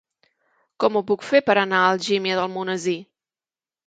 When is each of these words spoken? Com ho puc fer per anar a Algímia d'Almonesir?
Com 0.83 0.95
ho 0.95 1.03
puc 1.11 1.25
fer 1.31 1.41
per 1.49 1.55
anar 1.63 1.81
a 1.81 1.91
Algímia 1.97 2.39
d'Almonesir? 2.39 2.97